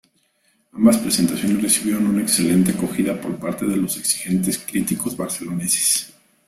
Ambas 0.71 0.97
presentaciones 0.97 1.61
recibieron 1.61 2.07
una 2.07 2.23
excelente 2.23 2.71
acogida 2.71 3.21
por 3.21 3.37
parte 3.37 3.67
de 3.67 3.75
los 3.77 3.97
exigentes 3.99 4.57
críticos 4.57 5.15
barceloneses. 5.15 6.11